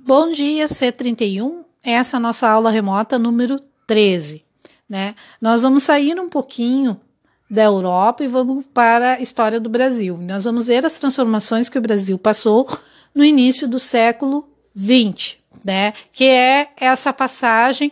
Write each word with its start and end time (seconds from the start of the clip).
Bom 0.00 0.30
dia, 0.30 0.66
C31. 0.66 1.64
Essa 1.82 2.16
é 2.16 2.18
a 2.18 2.20
nossa 2.20 2.48
aula 2.48 2.70
remota 2.70 3.18
número 3.18 3.60
13. 3.84 4.44
Né? 4.88 5.16
Nós 5.40 5.62
vamos 5.62 5.82
sair 5.82 6.18
um 6.20 6.28
pouquinho 6.28 6.98
da 7.50 7.64
Europa 7.64 8.22
e 8.22 8.28
vamos 8.28 8.64
para 8.66 9.14
a 9.14 9.20
história 9.20 9.58
do 9.58 9.68
Brasil. 9.68 10.16
Nós 10.16 10.44
vamos 10.44 10.68
ver 10.68 10.86
as 10.86 11.00
transformações 11.00 11.68
que 11.68 11.76
o 11.76 11.82
Brasil 11.82 12.16
passou 12.16 12.68
no 13.12 13.24
início 13.24 13.66
do 13.66 13.80
século 13.80 14.48
XX, 14.76 15.38
né? 15.64 15.92
que 16.12 16.24
é 16.24 16.70
essa 16.76 17.12
passagem 17.12 17.90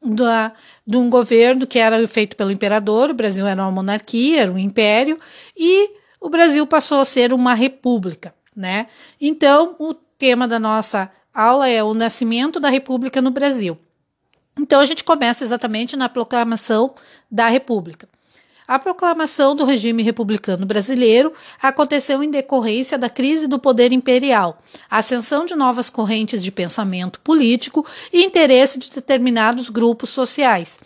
da, 0.00 0.52
de 0.86 0.96
um 0.96 1.10
governo 1.10 1.66
que 1.66 1.80
era 1.80 2.06
feito 2.06 2.36
pelo 2.36 2.52
imperador, 2.52 3.10
o 3.10 3.14
Brasil 3.14 3.44
era 3.46 3.60
uma 3.60 3.72
monarquia, 3.72 4.42
era 4.42 4.52
um 4.52 4.58
império, 4.58 5.18
e 5.56 5.90
o 6.20 6.30
Brasil 6.30 6.64
passou 6.68 7.00
a 7.00 7.04
ser 7.04 7.32
uma 7.32 7.52
república. 7.52 8.32
Né? 8.54 8.86
Então, 9.20 9.74
o 9.78 9.92
tema 9.92 10.46
da 10.46 10.60
nossa 10.60 11.10
aula 11.40 11.68
é 11.68 11.84
o 11.84 11.94
nascimento 11.94 12.58
da 12.58 12.68
República 12.68 13.22
no 13.22 13.30
Brasil. 13.30 13.78
Então 14.58 14.80
a 14.80 14.86
gente 14.86 15.04
começa 15.04 15.44
exatamente 15.44 15.96
na 15.96 16.08
proclamação 16.08 16.92
da 17.30 17.46
República. 17.46 18.08
A 18.66 18.76
proclamação 18.76 19.54
do 19.54 19.64
regime 19.64 20.02
republicano 20.02 20.66
brasileiro 20.66 21.32
aconteceu 21.62 22.24
em 22.24 22.30
decorrência 22.30 22.98
da 22.98 23.08
crise 23.08 23.46
do 23.46 23.58
poder 23.58 23.92
imperial, 23.92 24.60
ascensão 24.90 25.46
de 25.46 25.54
novas 25.54 25.88
correntes 25.88 26.42
de 26.42 26.50
pensamento 26.50 27.20
político 27.20 27.86
e 28.12 28.24
interesse 28.24 28.76
de 28.76 28.90
determinados 28.90 29.70
grupos 29.70 30.10
sociais. 30.10 30.78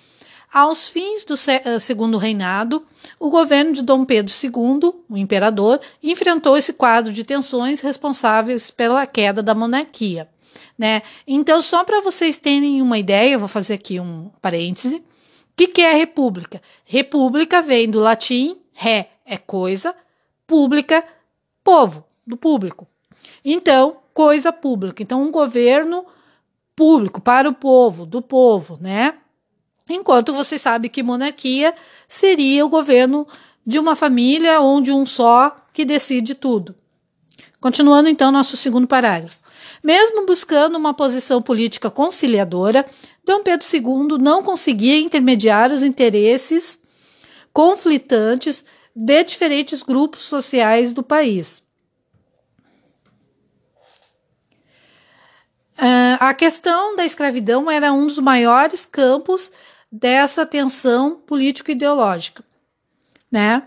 Aos 0.53 0.87
fins 0.87 1.25
do 1.25 1.35
eh, 1.49 1.79
segundo 1.81 2.19
reinado, 2.19 2.87
o 3.19 3.31
governo 3.31 3.73
de 3.73 3.83
Dom 3.83 4.05
Pedro 4.05 4.31
II, 4.31 4.93
o 5.09 5.17
imperador, 5.17 5.81
enfrentou 6.03 6.59
esse 6.59 6.75
quadro 6.75 7.11
de 7.11 7.25
tensões 7.25 7.81
responsáveis 7.81 8.71
pela 8.71 9.07
queda 9.07 9.43
da 9.43 9.55
monarquia 9.55 10.29
né? 10.79 11.03
Então, 11.27 11.61
só 11.63 11.85
para 11.85 12.01
vocês 12.01 12.39
terem 12.39 12.81
uma 12.83 12.99
ideia, 12.99 13.33
eu 13.33 13.39
vou 13.39 13.49
fazer 13.49 13.75
aqui 13.75 13.99
um 14.01 14.31
parêntese. 14.41 14.97
O 14.97 15.03
que, 15.57 15.69
que 15.69 15.83
é 15.83 15.95
república? 15.95 16.63
República 16.85 17.61
vem 17.61 17.91
do 17.91 18.01
latim 18.01 18.57
ré 18.73 19.11
é 19.25 19.37
coisa, 19.37 19.95
pública, 20.47 21.05
povo, 21.63 22.05
do 22.27 22.37
público. 22.37 22.89
Então, 23.45 23.99
coisa 24.13 24.53
pública. 24.53 25.03
Então, 25.03 25.23
um 25.23 25.31
governo 25.31 26.05
público 26.75 27.21
para 27.21 27.49
o 27.49 27.55
povo, 27.55 28.07
do 28.07 28.21
povo, 28.21 28.79
né? 28.81 29.15
Enquanto 29.89 30.33
você 30.33 30.59
sabe 30.59 30.89
que 30.89 31.03
monarquia 31.03 31.75
seria 32.09 32.65
o 32.65 32.69
governo 32.69 33.27
de 33.67 33.79
uma 33.79 33.95
família 33.95 34.61
ou 34.61 34.81
de 34.81 34.93
um 34.93 35.05
só 35.05 35.55
que 35.73 35.85
decide 35.85 36.35
tudo. 36.35 36.75
Continuando 37.61 38.09
então 38.09 38.33
nosso 38.33 38.57
segundo 38.57 38.87
parágrafo. 38.87 39.43
Mesmo 39.83 40.27
buscando 40.27 40.77
uma 40.77 40.95
posição 40.95 41.43
política 41.43 41.91
conciliadora, 41.91 42.87
Dom 43.25 43.43
Pedro 43.43 43.67
II 43.67 44.19
não 44.19 44.43
conseguia 44.43 44.99
intermediar 44.99 45.71
os 45.71 45.83
interesses 45.83 46.79
conflitantes 47.53 48.65
de 48.95 49.25
diferentes 49.25 49.83
grupos 49.83 50.23
sociais 50.23 50.93
do 50.93 51.03
país. 51.03 51.63
Uh, 55.79 56.17
a 56.21 56.35
questão 56.35 56.95
da 56.95 57.05
escravidão 57.05 57.71
era 57.71 57.93
um 57.93 58.07
dos 58.07 58.19
maiores 58.19 58.87
campos 58.87 59.51
dessa 59.91 60.47
tensão 60.47 61.17
político-ideológica, 61.27 62.45
né? 63.31 63.63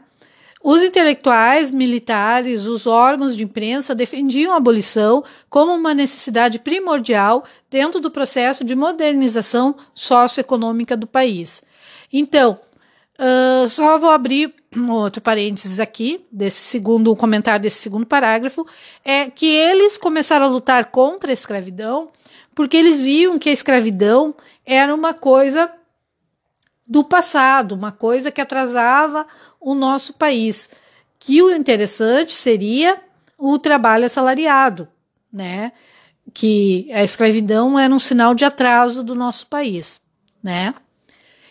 Os 0.67 0.81
intelectuais, 0.81 1.69
militares, 1.69 2.66
os 2.66 2.88
órgãos 2.88 3.35
de 3.38 3.44
imprensa 3.44 3.94
defendiam 3.94 4.52
a 4.52 4.58
abolição 4.58 5.23
como 5.47 5.71
uma 5.71 5.94
necessidade 5.94 6.58
primordial 6.58 7.44
dentro 7.69 7.99
do 7.99 8.09
processo 8.09 8.63
de 8.63 8.73
modernização 8.73 9.75
socioeconômica 9.93 10.97
do 10.97 11.05
país. 11.05 11.61
Então, 12.11 12.59
uh, 13.19 13.69
só 13.69 13.99
vou 13.99 14.09
abrir 14.09 14.55
um 14.76 14.89
outro 14.89 15.21
parênteses 15.21 15.80
aqui, 15.80 16.26
desse 16.31 16.64
segundo 16.64 17.15
comentário 17.15 17.61
desse 17.61 17.77
segundo 17.77 18.08
parágrafo, 18.08 18.65
é 19.03 19.30
que 19.30 19.45
eles 19.45 19.99
começaram 19.99 20.47
a 20.47 20.49
lutar 20.49 20.86
contra 20.86 21.30
a 21.30 21.33
escravidão 21.33 22.09
porque 22.55 22.76
eles 22.76 23.03
viam 23.03 23.37
que 23.37 23.49
a 23.49 23.53
escravidão 23.53 24.33
era 24.65 24.95
uma 24.95 25.14
coisa 25.14 25.71
do 26.87 27.03
passado, 27.03 27.73
uma 27.73 27.91
coisa 27.91 28.31
que 28.31 28.41
atrasava 28.41 29.25
o 29.59 29.73
nosso 29.73 30.13
país. 30.13 30.69
Que 31.19 31.41
o 31.41 31.51
interessante 31.51 32.33
seria 32.33 33.01
o 33.37 33.57
trabalho 33.57 34.05
assalariado, 34.05 34.87
né? 35.31 35.71
Que 36.33 36.89
a 36.93 37.03
escravidão 37.03 37.79
era 37.79 37.93
um 37.93 37.99
sinal 37.99 38.35
de 38.35 38.45
atraso 38.45 39.03
do 39.03 39.15
nosso 39.15 39.47
país, 39.47 39.99
né? 40.43 40.73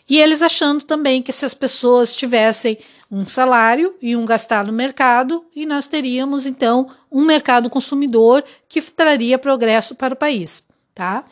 E 0.08 0.18
eles 0.18 0.42
achando 0.42 0.84
também 0.84 1.22
que 1.22 1.32
se 1.32 1.44
as 1.44 1.54
pessoas 1.54 2.14
tivessem 2.14 2.78
um 3.10 3.24
salário 3.24 3.94
e 4.02 4.16
um 4.16 4.24
gastar 4.24 4.64
no 4.64 4.72
mercado, 4.72 5.44
e 5.54 5.64
nós 5.64 5.86
teríamos 5.86 6.46
então 6.46 6.88
um 7.10 7.22
mercado 7.22 7.70
consumidor 7.70 8.44
que 8.68 8.82
traria 8.82 9.38
progresso 9.38 9.94
para 9.94 10.14
o 10.14 10.16
país, 10.16 10.62
tá? 10.94 11.24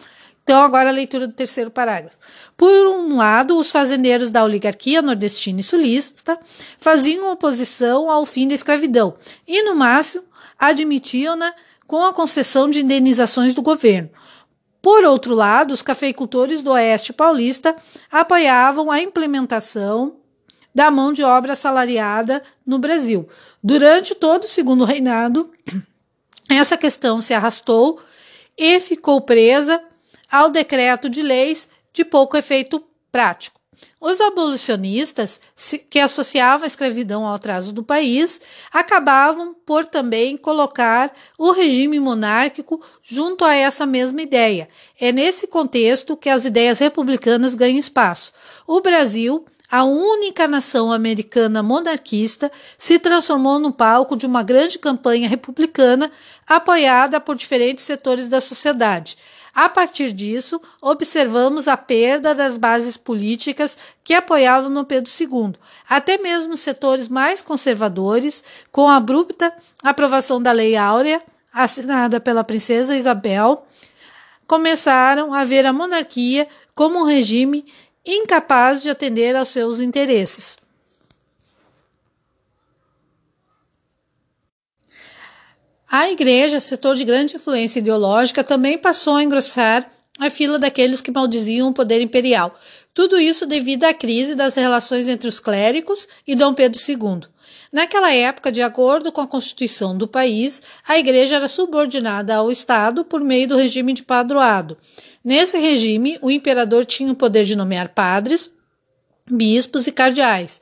Então, 0.42 0.62
agora 0.62 0.88
a 0.88 0.92
leitura 0.92 1.26
do 1.28 1.32
terceiro 1.32 1.70
parágrafo. 1.70 2.16
Por 2.56 2.86
um 2.88 3.16
lado, 3.16 3.56
os 3.56 3.70
fazendeiros 3.70 4.30
da 4.30 4.42
oligarquia 4.42 5.00
nordestina 5.00 5.60
e 5.60 5.62
sulista 5.62 6.38
faziam 6.78 7.30
oposição 7.30 8.10
ao 8.10 8.26
fim 8.26 8.48
da 8.48 8.54
escravidão 8.54 9.14
e, 9.46 9.62
no 9.62 9.76
máximo, 9.76 10.24
admitiam-na 10.58 11.54
com 11.86 12.02
a 12.02 12.12
concessão 12.12 12.70
de 12.70 12.80
indenizações 12.80 13.54
do 13.54 13.62
governo. 13.62 14.10
Por 14.80 15.04
outro 15.04 15.32
lado, 15.32 15.72
os 15.72 15.80
cafeicultores 15.80 16.60
do 16.60 16.72
Oeste 16.72 17.12
Paulista 17.12 17.76
apoiavam 18.10 18.90
a 18.90 19.00
implementação 19.00 20.16
da 20.74 20.90
mão 20.90 21.12
de 21.12 21.22
obra 21.22 21.52
assalariada 21.52 22.42
no 22.66 22.78
Brasil. 22.78 23.28
Durante 23.62 24.14
todo 24.14 24.44
o 24.44 24.48
segundo 24.48 24.84
reinado, 24.84 25.48
essa 26.48 26.76
questão 26.76 27.20
se 27.20 27.32
arrastou 27.32 28.00
e 28.58 28.80
ficou 28.80 29.20
presa 29.20 29.80
ao 30.32 30.48
decreto 30.48 31.10
de 31.10 31.22
leis 31.22 31.68
de 31.92 32.06
pouco 32.06 32.38
efeito 32.38 32.82
prático. 33.12 33.60
Os 34.00 34.20
abolicionistas, 34.20 35.40
que 35.90 35.98
associavam 35.98 36.64
a 36.64 36.66
escravidão 36.66 37.26
ao 37.26 37.34
atraso 37.34 37.72
do 37.72 37.82
país, 37.82 38.40
acabavam 38.72 39.54
por 39.66 39.84
também 39.84 40.36
colocar 40.36 41.12
o 41.38 41.52
regime 41.52 42.00
monárquico 42.00 42.80
junto 43.02 43.44
a 43.44 43.54
essa 43.54 43.86
mesma 43.86 44.22
ideia. 44.22 44.68
É 44.98 45.12
nesse 45.12 45.46
contexto 45.46 46.16
que 46.16 46.28
as 46.28 46.44
ideias 46.44 46.78
republicanas 46.78 47.54
ganham 47.54 47.78
espaço. 47.78 48.32
O 48.66 48.80
Brasil, 48.80 49.44
a 49.70 49.84
única 49.84 50.48
nação 50.48 50.92
americana 50.92 51.62
monarquista, 51.62 52.50
se 52.76 52.98
transformou 52.98 53.58
no 53.58 53.72
palco 53.72 54.16
de 54.16 54.26
uma 54.26 54.42
grande 54.42 54.78
campanha 54.78 55.28
republicana 55.28 56.10
apoiada 56.46 57.20
por 57.20 57.36
diferentes 57.36 57.84
setores 57.84 58.28
da 58.28 58.40
sociedade. 58.40 59.16
A 59.54 59.68
partir 59.68 60.12
disso, 60.12 60.60
observamos 60.80 61.68
a 61.68 61.76
perda 61.76 62.34
das 62.34 62.56
bases 62.56 62.96
políticas 62.96 63.76
que 64.02 64.14
apoiavam 64.14 64.70
no 64.70 64.84
Pedro 64.84 65.10
II. 65.20 65.54
Até 65.86 66.16
mesmo 66.16 66.56
setores 66.56 67.06
mais 67.06 67.42
conservadores, 67.42 68.42
com 68.70 68.88
a 68.88 68.96
abrupta 68.96 69.52
aprovação 69.82 70.40
da 70.40 70.52
Lei 70.52 70.74
Áurea, 70.74 71.22
assinada 71.52 72.18
pela 72.18 72.42
princesa 72.42 72.96
Isabel, 72.96 73.66
começaram 74.46 75.34
a 75.34 75.44
ver 75.44 75.66
a 75.66 75.72
monarquia 75.72 76.48
como 76.74 77.00
um 77.00 77.04
regime 77.04 77.66
incapaz 78.06 78.80
de 78.80 78.88
atender 78.88 79.36
aos 79.36 79.48
seus 79.48 79.80
interesses. 79.80 80.56
A 85.94 86.10
igreja, 86.10 86.58
setor 86.58 86.96
de 86.96 87.04
grande 87.04 87.36
influência 87.36 87.78
ideológica, 87.78 88.42
também 88.42 88.78
passou 88.78 89.14
a 89.14 89.22
engrossar 89.22 89.86
a 90.18 90.30
fila 90.30 90.58
daqueles 90.58 91.02
que 91.02 91.10
maldiziam 91.10 91.68
o 91.68 91.74
poder 91.74 92.00
imperial. 92.00 92.58
Tudo 92.94 93.20
isso 93.20 93.44
devido 93.44 93.84
à 93.84 93.92
crise 93.92 94.34
das 94.34 94.54
relações 94.54 95.06
entre 95.06 95.28
os 95.28 95.38
clérigos 95.38 96.08
e 96.26 96.34
Dom 96.34 96.54
Pedro 96.54 96.80
II. 96.80 97.28
Naquela 97.70 98.10
época, 98.10 98.50
de 98.50 98.62
acordo 98.62 99.12
com 99.12 99.20
a 99.20 99.26
Constituição 99.26 99.94
do 99.94 100.08
país, 100.08 100.62
a 100.88 100.96
igreja 100.96 101.36
era 101.36 101.46
subordinada 101.46 102.36
ao 102.36 102.50
Estado 102.50 103.04
por 103.04 103.20
meio 103.20 103.48
do 103.48 103.58
regime 103.58 103.92
de 103.92 104.02
padroado. 104.02 104.78
Nesse 105.22 105.58
regime, 105.58 106.18
o 106.22 106.30
imperador 106.30 106.86
tinha 106.86 107.12
o 107.12 107.14
poder 107.14 107.44
de 107.44 107.54
nomear 107.54 107.90
padres, 107.90 108.50
bispos 109.30 109.86
e 109.86 109.92
cardeais. 109.92 110.58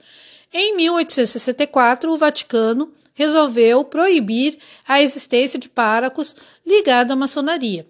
Em 0.52 0.74
1864, 0.74 2.10
o 2.10 2.16
Vaticano 2.16 2.92
resolveu 3.14 3.84
proibir 3.84 4.58
a 4.86 5.00
existência 5.00 5.58
de 5.58 5.68
párocos 5.68 6.34
ligados 6.66 7.12
à 7.12 7.16
maçonaria. 7.16 7.86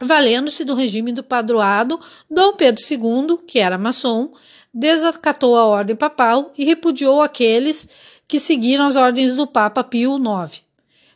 Valendo-se 0.00 0.64
do 0.64 0.74
regime 0.74 1.12
do 1.12 1.22
padroado, 1.22 2.00
Dom 2.30 2.54
Pedro 2.54 2.82
II, 2.82 3.38
que 3.46 3.58
era 3.58 3.76
maçom, 3.76 4.32
desacatou 4.72 5.56
a 5.56 5.66
ordem 5.66 5.94
papal 5.94 6.52
e 6.56 6.64
repudiou 6.64 7.20
aqueles 7.20 7.88
que 8.26 8.40
seguiram 8.40 8.86
as 8.86 8.96
ordens 8.96 9.36
do 9.36 9.46
Papa 9.46 9.84
Pio 9.84 10.16
IX. 10.16 10.62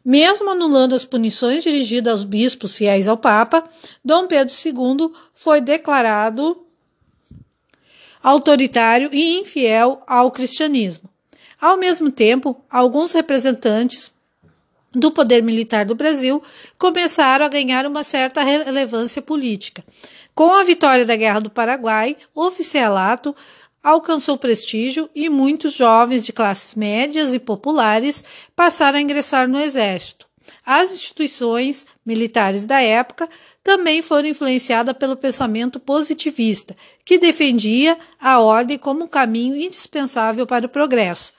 Mesmo 0.05 0.51
anulando 0.51 0.95
as 0.95 1.05
punições 1.05 1.63
dirigidas 1.63 2.11
aos 2.11 2.25
bispos 2.25 2.77
fiéis 2.77 3.09
ao 3.09 3.17
Papa, 3.17 3.65
Dom 4.05 4.27
Pedro 4.27 4.53
II 4.53 5.11
foi 5.33 5.63
declarado 5.63 6.67
autoritário 8.23 9.09
e 9.13 9.39
infiel 9.39 10.03
ao 10.07 10.31
cristianismo. 10.31 11.09
Ao 11.65 11.79
mesmo 11.79 12.11
tempo, 12.11 12.63
alguns 12.69 13.13
representantes 13.13 14.11
do 14.93 15.11
poder 15.11 15.43
militar 15.43 15.87
do 15.87 15.95
Brasil 15.95 16.43
começaram 16.77 17.47
a 17.47 17.49
ganhar 17.49 17.87
uma 17.87 18.05
certa 18.05 18.43
relevância 18.43 19.23
política. 19.23 19.83
Com 20.35 20.53
a 20.53 20.63
vitória 20.63 21.07
da 21.07 21.17
Guerra 21.17 21.41
do 21.41 21.49
Paraguai, 21.49 22.19
o 22.35 22.45
oficialato 22.45 23.35
alcançou 23.83 24.37
prestígio 24.37 25.09
e 25.15 25.31
muitos 25.31 25.73
jovens 25.73 26.27
de 26.27 26.35
classes 26.35 26.75
médias 26.75 27.33
e 27.33 27.39
populares 27.39 28.23
passaram 28.55 28.99
a 28.99 29.01
ingressar 29.01 29.49
no 29.49 29.59
exército. 29.59 30.27
As 30.67 30.93
instituições 30.93 31.87
militares 32.05 32.67
da 32.67 32.83
época 32.83 33.27
também 33.65 34.03
foram 34.03 34.29
influenciadas 34.29 34.95
pelo 34.99 35.17
pensamento 35.17 35.81
positivista, 35.81 36.77
que 37.03 37.19
defendia 37.19 37.97
a 38.21 38.39
ordem 38.39 38.77
como 38.77 39.05
um 39.05 39.09
caminho 39.09 39.57
indispensável 39.57 40.47
para 40.47 40.67
o 40.67 40.69
progresso. 40.69 41.33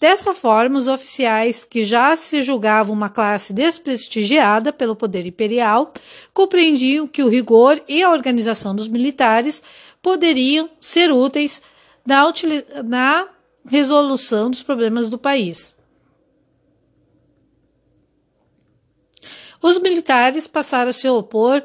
Dessa 0.00 0.34
forma, 0.34 0.78
os 0.78 0.88
oficiais, 0.88 1.64
que 1.64 1.84
já 1.84 2.16
se 2.16 2.42
julgavam 2.42 2.94
uma 2.94 3.08
classe 3.08 3.52
desprestigiada 3.52 4.72
pelo 4.72 4.96
poder 4.96 5.26
imperial, 5.26 5.92
compreendiam 6.34 7.06
que 7.06 7.22
o 7.22 7.28
rigor 7.28 7.80
e 7.86 8.02
a 8.02 8.10
organização 8.10 8.74
dos 8.74 8.88
militares 8.88 9.62
poderiam 10.02 10.68
ser 10.80 11.12
úteis 11.12 11.62
na, 12.04 12.24
na 12.82 13.28
resolução 13.68 14.50
dos 14.50 14.62
problemas 14.62 15.08
do 15.08 15.18
país. 15.18 15.74
Os 19.62 19.78
militares 19.78 20.46
passaram 20.46 20.90
a 20.90 20.92
se 20.92 21.08
opor 21.08 21.62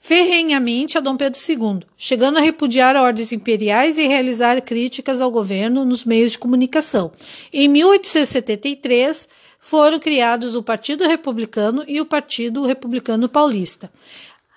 ferrenhamente 0.00 0.96
a 0.96 1.00
Dom 1.00 1.16
Pedro 1.16 1.40
II, 1.48 1.80
chegando 1.96 2.38
a 2.38 2.42
repudiar 2.42 2.96
ordens 2.96 3.32
imperiais 3.32 3.98
e 3.98 4.06
realizar 4.06 4.60
críticas 4.62 5.20
ao 5.20 5.30
governo 5.30 5.84
nos 5.84 6.04
meios 6.04 6.32
de 6.32 6.38
comunicação. 6.38 7.10
Em 7.52 7.68
1873, 7.68 9.28
foram 9.60 9.98
criados 9.98 10.54
o 10.54 10.62
Partido 10.62 11.04
Republicano 11.04 11.84
e 11.86 12.00
o 12.00 12.06
Partido 12.06 12.64
Republicano 12.64 13.28
Paulista. 13.28 13.90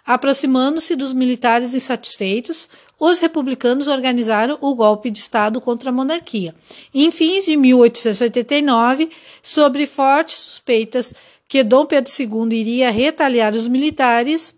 Aproximando-se 0.06 0.96
dos 0.96 1.14
militares 1.14 1.74
insatisfeitos, 1.74 2.68
os 3.00 3.20
republicanos 3.20 3.88
organizaram 3.88 4.58
o 4.62 4.74
golpe 4.74 5.12
de 5.12 5.20
Estado 5.20 5.62
contra 5.62 5.90
a 5.90 5.94
monarquia. 5.94 6.56
Em 6.94 7.12
fins 7.12 7.46
de 7.46 7.56
1889, 7.56 9.10
sobre 9.42 9.86
fortes 9.86 10.36
suspeitas 10.36 11.14
que 11.52 11.66
Dom 11.66 11.86
Pedro 11.86 12.10
II 12.18 12.58
iria 12.58 12.90
retaliar 12.90 13.54
os 13.54 13.68
militares, 13.68 14.56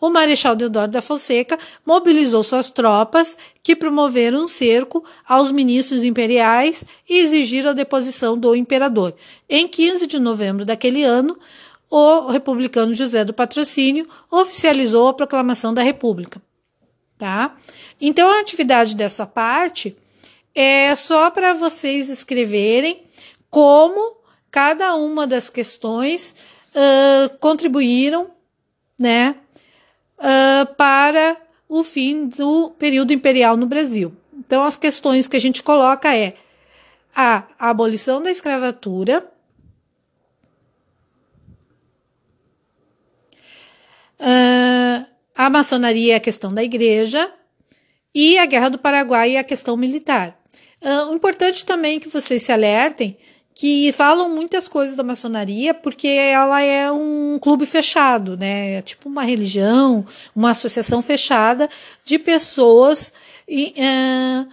o 0.00 0.08
Marechal 0.08 0.54
Deodoro 0.54 0.92
da 0.92 1.02
Fonseca 1.02 1.58
mobilizou 1.84 2.44
suas 2.44 2.70
tropas, 2.70 3.36
que 3.60 3.74
promoveram 3.74 4.44
um 4.44 4.46
cerco 4.46 5.02
aos 5.26 5.50
ministros 5.50 6.04
imperiais 6.04 6.84
e 7.08 7.18
exigiram 7.18 7.70
a 7.70 7.74
deposição 7.74 8.38
do 8.38 8.54
imperador. 8.54 9.12
Em 9.48 9.66
15 9.66 10.06
de 10.06 10.20
novembro 10.20 10.64
daquele 10.64 11.02
ano, 11.02 11.36
o 11.90 12.28
republicano 12.28 12.94
José 12.94 13.24
do 13.24 13.34
Patrocínio 13.34 14.06
oficializou 14.30 15.08
a 15.08 15.14
proclamação 15.14 15.74
da 15.74 15.82
República 15.82 16.40
tá? 17.20 17.54
Então 18.00 18.30
a 18.30 18.40
atividade 18.40 18.96
dessa 18.96 19.26
parte 19.26 19.94
é 20.54 20.96
só 20.96 21.30
para 21.30 21.52
vocês 21.52 22.08
escreverem 22.08 23.02
como 23.50 24.19
cada 24.50 24.94
uma 24.94 25.26
das 25.26 25.48
questões 25.48 26.34
uh, 26.74 27.36
contribuíram, 27.38 28.30
né, 28.98 29.36
uh, 30.18 30.74
para 30.74 31.36
o 31.68 31.84
fim 31.84 32.26
do 32.26 32.70
período 32.78 33.12
imperial 33.12 33.56
no 33.56 33.66
Brasil. 33.66 34.12
Então 34.38 34.62
as 34.62 34.76
questões 34.76 35.26
que 35.26 35.36
a 35.36 35.40
gente 35.40 35.62
coloca 35.62 36.14
é 36.14 36.34
a 37.14 37.44
abolição 37.58 38.22
da 38.22 38.30
escravatura, 38.30 39.30
Uh, 44.20 45.06
a 45.34 45.48
maçonaria 45.48 46.12
é 46.12 46.16
a 46.16 46.20
questão 46.20 46.52
da 46.52 46.62
igreja 46.62 47.32
e 48.14 48.38
a 48.38 48.44
Guerra 48.44 48.68
do 48.68 48.78
Paraguai 48.78 49.36
é 49.36 49.38
a 49.38 49.44
questão 49.44 49.78
militar. 49.78 50.38
Uh, 50.82 51.14
importante 51.14 51.64
também 51.64 51.98
que 51.98 52.08
vocês 52.08 52.42
se 52.42 52.52
alertem 52.52 53.16
que 53.54 53.92
falam 53.92 54.28
muitas 54.28 54.68
coisas 54.68 54.96
da 54.96 55.02
maçonaria 55.02 55.74
porque 55.74 56.08
ela 56.08 56.62
é 56.62 56.90
um 56.90 57.38
clube 57.40 57.66
fechado, 57.66 58.36
né? 58.36 58.74
É 58.74 58.82
tipo 58.82 59.08
uma 59.08 59.22
religião, 59.22 60.04
uma 60.34 60.52
associação 60.52 61.02
fechada 61.02 61.68
de 62.04 62.18
pessoas 62.18 63.12
uh, 63.48 64.48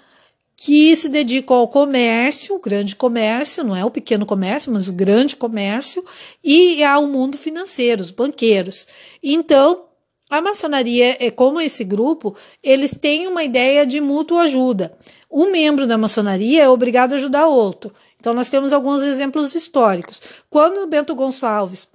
que 0.56 0.96
se 0.96 1.08
dedicam 1.08 1.56
ao 1.56 1.68
comércio, 1.68 2.56
o 2.56 2.60
grande 2.60 2.96
comércio, 2.96 3.64
não 3.64 3.76
é 3.76 3.86
o 3.86 3.92
pequeno 3.92 4.26
comércio, 4.26 4.74
mas 4.74 4.88
o 4.88 4.94
grande 4.94 5.36
comércio, 5.36 6.04
e 6.44 6.84
ao 6.84 7.06
mundo 7.06 7.38
financeiro, 7.38 8.02
os 8.02 8.10
banqueiros. 8.10 8.88
Então, 9.22 9.86
a 10.30 10.42
maçonaria, 10.42 11.16
é 11.20 11.32
como 11.32 11.62
esse 11.62 11.84
grupo, 11.84 12.36
eles 12.62 12.94
têm 12.94 13.28
uma 13.28 13.44
ideia 13.44 13.86
de 13.86 14.02
mútua 14.02 14.42
ajuda. 14.42 14.98
Um 15.32 15.52
membro 15.52 15.86
da 15.86 15.98
maçonaria 15.98 16.64
é 16.64 16.70
obrigado 16.70 17.14
a 17.14 17.16
ajudar 17.18 17.48
outro. 17.48 17.94
Então, 18.20 18.34
nós 18.34 18.50
temos 18.50 18.74
alguns 18.74 19.02
exemplos 19.02 19.54
históricos. 19.56 20.22
Quando 20.50 20.88
Bento 20.88 21.16
Gonçalves 21.16 21.88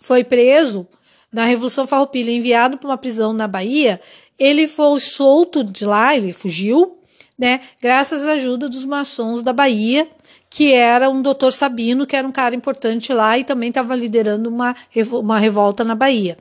foi 0.00 0.24
preso 0.24 0.86
na 1.32 1.44
Revolução 1.44 1.86
Farroupilha, 1.86 2.30
enviado 2.30 2.78
para 2.78 2.88
uma 2.88 2.98
prisão 2.98 3.32
na 3.32 3.48
Bahia, 3.48 4.00
ele 4.38 4.68
foi 4.68 5.00
solto 5.00 5.64
de 5.64 5.84
lá, 5.84 6.16
ele 6.16 6.32
fugiu, 6.32 6.98
né, 7.38 7.60
graças 7.80 8.26
à 8.26 8.32
ajuda 8.32 8.68
dos 8.68 8.84
maçons 8.86 9.42
da 9.42 9.52
Bahia, 9.52 10.08
que 10.48 10.72
era 10.72 11.10
um 11.10 11.20
doutor 11.20 11.52
Sabino, 11.52 12.06
que 12.06 12.14
era 12.14 12.26
um 12.26 12.32
cara 12.32 12.54
importante 12.54 13.12
lá 13.12 13.36
e 13.36 13.42
também 13.42 13.70
estava 13.70 13.96
liderando 13.96 14.48
uma, 14.48 14.74
uma 15.12 15.38
revolta 15.38 15.82
na 15.82 15.96
Bahia. 15.96 16.38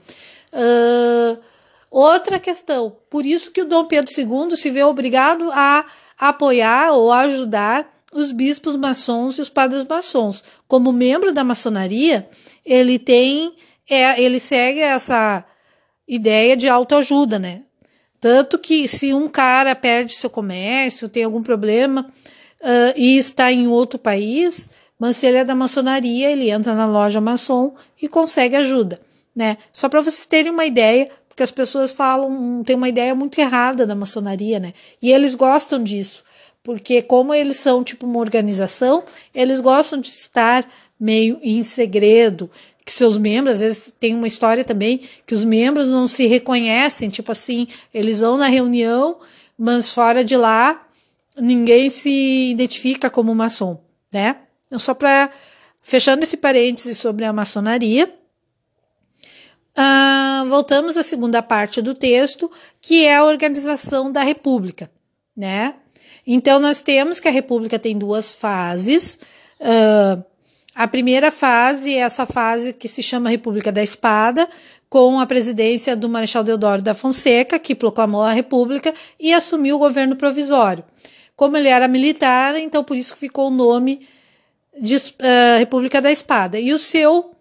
Uh, 0.53 1.39
outra 1.89 2.39
questão, 2.39 2.95
por 3.09 3.25
isso 3.25 3.49
que 3.49 3.63
o 3.63 3.65
Dom 3.65 3.85
Pedro 3.85 4.11
II 4.15 4.55
se 4.55 4.69
vê 4.69 4.83
obrigado 4.83 5.49
a 5.51 5.83
apoiar 6.19 6.91
ou 6.93 7.11
ajudar 7.11 7.91
os 8.13 8.31
bispos 8.31 8.75
maçons 8.75 9.37
e 9.37 9.41
os 9.41 9.49
padres 9.49 9.83
maçons. 9.83 10.43
Como 10.67 10.91
membro 10.91 11.33
da 11.33 11.43
maçonaria, 11.43 12.27
ele 12.65 12.97
tem, 12.99 13.53
é, 13.89 14.21
ele 14.21 14.39
segue 14.39 14.79
essa 14.79 15.45
ideia 16.07 16.55
de 16.55 16.67
autoajuda, 16.67 17.39
né? 17.39 17.63
Tanto 18.19 18.57
que 18.57 18.87
se 18.87 19.13
um 19.13 19.27
cara 19.27 19.75
perde 19.75 20.13
seu 20.13 20.29
comércio, 20.29 21.09
tem 21.09 21.23
algum 21.23 21.43
problema 21.43 22.07
uh, 22.61 22.93
e 22.95 23.17
está 23.17 23.51
em 23.51 23.67
outro 23.67 23.99
país, 23.99 24.69
mas 24.97 25.17
se 25.17 25.25
ele 25.25 25.37
é 25.37 25.43
da 25.43 25.53
maçonaria, 25.53 26.31
ele 26.31 26.49
entra 26.49 26.73
na 26.73 26.85
loja 26.85 27.19
maçom 27.19 27.75
e 28.01 28.07
consegue 28.07 28.55
ajuda 28.55 28.99
né? 29.35 29.57
Só 29.71 29.89
para 29.89 30.01
vocês 30.01 30.25
terem 30.25 30.51
uma 30.51 30.65
ideia, 30.65 31.09
porque 31.27 31.43
as 31.43 31.51
pessoas 31.51 31.93
falam, 31.93 32.63
tem 32.63 32.75
uma 32.75 32.89
ideia 32.89 33.15
muito 33.15 33.39
errada 33.39 33.85
da 33.85 33.95
maçonaria, 33.95 34.59
né? 34.59 34.73
E 35.01 35.11
eles 35.11 35.35
gostam 35.35 35.81
disso, 35.81 36.23
porque 36.63 37.01
como 37.01 37.33
eles 37.33 37.57
são 37.57 37.83
tipo 37.83 38.05
uma 38.05 38.19
organização, 38.19 39.03
eles 39.35 39.59
gostam 39.59 39.99
de 39.99 40.07
estar 40.07 40.67
meio 40.99 41.37
em 41.41 41.61
segredo, 41.61 42.49
que 42.85 42.91
seus 42.91 43.17
membros, 43.17 43.55
às 43.55 43.59
vezes 43.59 43.93
tem 43.99 44.15
uma 44.15 44.27
história 44.27 44.63
também 44.63 45.01
que 45.25 45.33
os 45.33 45.43
membros 45.43 45.91
não 45.91 46.07
se 46.07 46.25
reconhecem, 46.25 47.09
tipo 47.09 47.31
assim, 47.31 47.67
eles 47.93 48.21
vão 48.21 48.37
na 48.37 48.47
reunião, 48.47 49.17
mas 49.57 49.91
fora 49.91 50.23
de 50.23 50.35
lá 50.37 50.87
ninguém 51.37 51.89
se 51.89 52.51
identifica 52.51 53.09
como 53.09 53.35
maçom, 53.35 53.81
né? 54.13 54.37
Então, 54.67 54.79
só 54.79 54.93
para 54.93 55.29
fechando 55.81 56.23
esse 56.23 56.37
parêntese 56.37 56.95
sobre 56.95 57.25
a 57.25 57.33
maçonaria, 57.33 58.13
Uh, 59.75 60.47
voltamos 60.49 60.97
à 60.97 61.03
segunda 61.03 61.41
parte 61.41 61.81
do 61.81 61.95
texto, 61.95 62.51
que 62.79 63.07
é 63.07 63.15
a 63.15 63.25
organização 63.25 64.11
da 64.11 64.21
República, 64.21 64.91
né? 65.35 65.73
Então, 66.25 66.59
nós 66.59 66.81
temos 66.81 67.19
que 67.19 67.27
a 67.27 67.31
República 67.31 67.77
tem 67.77 67.97
duas 67.97 68.33
fases. 68.33 69.17
Uh, 69.59 70.23
a 70.75 70.87
primeira 70.87 71.31
fase 71.31 71.93
é 71.93 71.99
essa 71.99 72.25
fase 72.25 72.73
que 72.73 72.87
se 72.87 73.03
chama 73.03 73.29
República 73.29 73.71
da 73.71 73.83
Espada, 73.83 74.49
com 74.89 75.19
a 75.19 75.25
presidência 75.25 75.95
do 75.95 76.09
Marechal 76.09 76.43
Deodoro 76.43 76.81
da 76.81 76.93
Fonseca, 76.93 77.59
que 77.59 77.75
proclamou 77.75 78.21
a 78.21 78.31
República 78.31 78.93
e 79.19 79.33
assumiu 79.33 79.75
o 79.75 79.79
governo 79.79 80.15
provisório. 80.15 80.83
Como 81.35 81.57
ele 81.57 81.67
era 81.67 81.87
militar, 81.87 82.55
então 82.55 82.83
por 82.83 82.95
isso 82.95 83.17
ficou 83.17 83.47
o 83.47 83.51
nome 83.51 84.07
de 84.79 84.95
uh, 84.95 85.59
República 85.59 86.01
da 86.01 86.11
Espada. 86.11 86.59
E 86.59 86.71
o 86.73 86.77
seu 86.77 87.31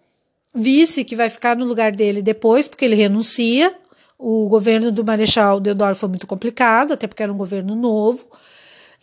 vice 0.53 1.03
que 1.03 1.15
vai 1.15 1.29
ficar 1.29 1.55
no 1.55 1.65
lugar 1.65 1.91
dele 1.91 2.21
depois, 2.21 2.67
porque 2.67 2.85
ele 2.85 2.95
renuncia. 2.95 3.73
O 4.17 4.47
governo 4.47 4.91
do 4.91 5.03
Marechal 5.03 5.59
Deodoro 5.59 5.95
foi 5.95 6.09
muito 6.09 6.27
complicado, 6.27 6.93
até 6.93 7.07
porque 7.07 7.23
era 7.23 7.33
um 7.33 7.37
governo 7.37 7.75
novo. 7.75 8.27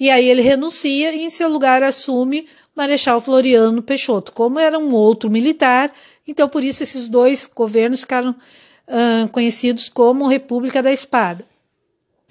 E 0.00 0.09
aí 0.09 0.30
ele 0.30 0.40
renuncia 0.40 1.14
e 1.14 1.21
em 1.21 1.28
seu 1.28 1.47
lugar 1.50 1.83
assume 1.83 2.49
Marechal 2.75 3.21
Floriano 3.21 3.83
Peixoto. 3.83 4.33
Como 4.33 4.59
era 4.59 4.78
um 4.78 4.95
outro 4.95 5.30
militar, 5.30 5.92
então 6.26 6.49
por 6.49 6.64
isso 6.64 6.83
esses 6.83 7.07
dois 7.07 7.45
governos 7.45 8.00
ficaram 8.00 8.30
uh, 8.30 9.28
conhecidos 9.30 9.90
como 9.90 10.26
República 10.26 10.83
da 10.83 10.90
Espada. 10.90 11.45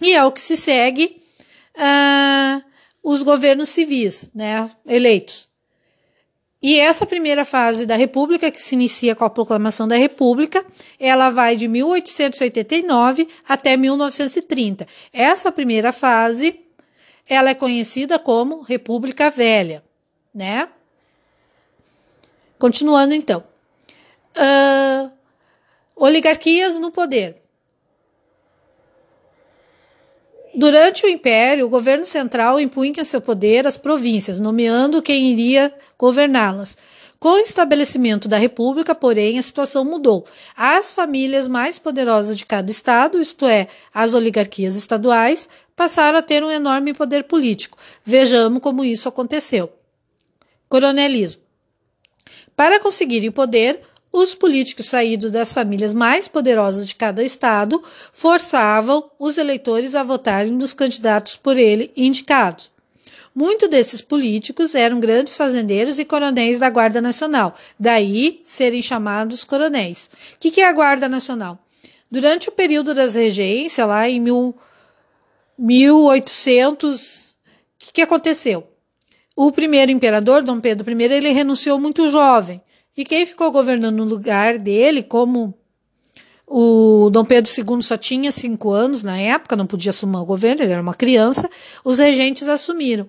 E 0.02 0.16
é 0.16 0.26
o 0.26 0.32
que 0.32 0.42
se 0.42 0.58
segue 0.58 1.18
uh, 1.76 2.64
os 3.04 3.22
governos 3.22 3.70
civis, 3.70 4.32
né, 4.34 4.68
eleitos. 4.88 5.48
E 6.62 6.78
essa 6.78 7.06
primeira 7.06 7.46
fase 7.46 7.86
da 7.86 7.96
República, 7.96 8.52
que 8.52 8.62
se 8.62 8.76
inicia 8.76 9.16
com 9.16 9.24
a 9.24 9.30
proclamação 9.30 9.88
da 9.88 9.96
República, 9.96 10.66
ela 11.00 11.30
vai 11.30 11.56
de 11.56 11.68
1889 11.68 13.28
até 13.48 13.78
1930. 13.78 14.86
Essa 15.14 15.52
primeira 15.54 15.94
fase, 15.94 16.60
ela 17.30 17.52
é 17.52 17.54
conhecida 17.54 18.18
como 18.18 18.62
República 18.62 19.30
Velha, 19.30 19.84
né? 20.34 20.68
Continuando 22.58 23.14
então. 23.14 23.44
Uh, 24.36 25.12
oligarquias 25.96 26.80
no 26.80 26.92
poder. 26.92 27.38
Durante 30.56 31.06
o 31.06 31.10
Império, 31.10 31.68
o 31.68 31.70
governo 31.70 32.04
central 32.04 32.60
impunha 32.60 33.06
seu 33.06 33.22
poder 33.22 33.68
às 33.68 33.78
províncias, 33.78 34.40
nomeando 34.40 35.02
quem 35.02 35.28
iria 35.32 35.74
governá-las. 35.98 36.76
Com 37.20 37.34
o 37.34 37.40
estabelecimento 37.40 38.30
da 38.30 38.38
República, 38.38 38.96
porém, 38.96 39.38
a 39.38 39.44
situação 39.44 39.84
mudou. 39.84 40.26
As 40.56 40.94
famílias 40.94 41.50
mais 41.50 41.78
poderosas 41.78 42.38
de 42.38 42.46
cada 42.46 42.72
estado, 42.72 43.20
isto 43.20 43.46
é, 43.46 43.68
as 43.94 44.14
oligarquias 44.14 44.78
estaduais, 44.78 45.50
passaram 45.76 46.18
a 46.18 46.22
ter 46.22 46.44
um 46.44 46.50
enorme 46.50 46.94
poder 46.94 47.26
político. 47.26 47.78
Vejamos 48.06 48.62
como 48.62 48.86
isso 48.86 49.10
aconteceu. 49.10 49.70
Coronelismo. 50.70 51.42
Para 52.56 52.80
conseguirem 52.80 53.32
poder, 53.32 53.82
os 54.14 54.34
políticos 54.34 54.86
saídos 54.86 55.30
das 55.30 55.54
famílias 55.54 55.92
mais 55.92 56.30
poderosas 56.30 56.88
de 56.88 56.96
cada 56.96 57.22
estado 57.22 57.84
forçavam 58.14 59.12
os 59.20 59.38
eleitores 59.38 59.94
a 59.94 60.04
votarem 60.04 60.54
nos 60.54 60.74
candidatos 60.74 61.36
por 61.36 61.58
ele 61.58 61.92
indicados. 61.98 62.72
Muitos 63.40 63.70
desses 63.70 64.02
políticos 64.02 64.76
eram 64.76 65.00
grandes 65.00 65.38
fazendeiros 65.38 65.98
e 65.98 66.04
coronéis 66.04 66.60
da 66.60 66.70
Guarda 66.70 67.00
Nacional, 67.00 67.56
daí 67.80 68.42
serem 68.44 68.82
chamados 68.82 69.46
coronéis. 69.46 70.10
O 70.34 70.40
que, 70.42 70.52
que 70.52 70.60
é 70.60 70.68
a 70.68 70.74
Guarda 70.74 71.08
Nacional? 71.08 71.58
Durante 72.12 72.50
o 72.50 72.52
período 72.52 72.94
das 72.94 73.16
regências, 73.16 73.88
lá 73.88 74.10
em 74.10 74.20
mil, 74.20 74.54
1800, 75.58 77.32
o 77.32 77.38
que, 77.80 77.94
que 77.94 78.02
aconteceu? 78.02 78.68
O 79.38 79.54
primeiro 79.54 79.90
imperador, 79.90 80.44
Dom 80.44 80.60
Pedro 80.60 80.92
I, 80.92 81.04
ele 81.06 81.30
renunciou 81.30 81.80
muito 81.80 82.12
jovem. 82.12 82.62
E 82.98 83.06
quem 83.06 83.26
ficou 83.26 83.54
governando 83.54 83.96
no 83.96 84.04
lugar 84.04 84.58
dele, 84.58 85.02
como 85.02 85.58
o 86.46 87.10
Dom 87.12 87.24
Pedro 87.24 87.50
II 87.50 87.82
só 87.82 87.96
tinha 87.96 88.32
cinco 88.32 88.72
anos 88.72 89.04
na 89.04 89.18
época, 89.18 89.56
não 89.56 89.68
podia 89.68 89.92
assumir 89.92 90.18
o 90.18 90.26
governo, 90.26 90.64
ele 90.64 90.74
era 90.74 90.82
uma 90.82 90.96
criança, 90.96 91.50
os 91.86 92.00
regentes 92.00 92.50
assumiram. 92.50 93.08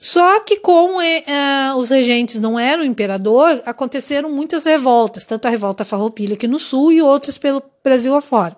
Só 0.00 0.38
que 0.40 0.60
como 0.60 1.00
é, 1.00 1.24
uh, 1.26 1.76
os 1.76 1.90
regentes 1.90 2.38
não 2.38 2.56
eram 2.56 2.84
imperador, 2.84 3.60
aconteceram 3.66 4.30
muitas 4.30 4.62
revoltas, 4.62 5.26
tanto 5.26 5.46
a 5.46 5.50
revolta 5.50 5.84
farroupilha 5.84 6.34
aqui 6.34 6.46
no 6.46 6.58
sul 6.58 6.92
e 6.92 7.02
outras 7.02 7.36
pelo 7.36 7.60
Brasil 7.82 8.14
afora. 8.14 8.56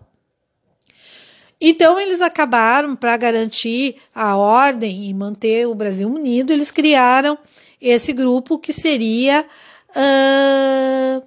Então 1.58 1.98
eles 1.98 2.20
acabaram 2.20 2.94
para 2.94 3.16
garantir 3.16 3.96
a 4.14 4.36
ordem 4.36 5.08
e 5.08 5.14
manter 5.14 5.66
o 5.66 5.74
Brasil 5.74 6.12
unido, 6.12 6.52
eles 6.52 6.70
criaram 6.70 7.38
esse 7.80 8.12
grupo 8.12 8.58
que 8.58 8.72
seria 8.72 9.46
uh, 9.90 11.22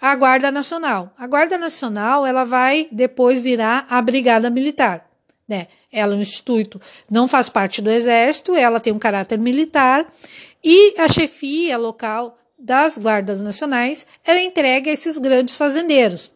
a 0.00 0.16
Guarda 0.16 0.50
Nacional. 0.50 1.14
A 1.16 1.26
Guarda 1.28 1.56
Nacional 1.56 2.26
ela 2.26 2.44
vai 2.44 2.88
depois 2.90 3.42
virar 3.42 3.86
a 3.88 4.02
Brigada 4.02 4.50
Militar. 4.50 5.08
Né? 5.48 5.68
Ela 5.98 6.12
é 6.12 6.18
um 6.18 6.20
instituto, 6.20 6.78
não 7.10 7.26
faz 7.26 7.48
parte 7.48 7.80
do 7.80 7.90
Exército, 7.90 8.54
ela 8.54 8.78
tem 8.78 8.92
um 8.92 8.98
caráter 8.98 9.38
militar 9.38 10.06
e 10.62 10.94
a 10.98 11.08
chefia 11.08 11.78
local 11.78 12.38
das 12.58 12.98
guardas 12.98 13.40
nacionais 13.40 14.06
era 14.22 14.42
entregue 14.42 14.90
a 14.90 14.92
esses 14.92 15.16
grandes 15.16 15.56
fazendeiros, 15.56 16.30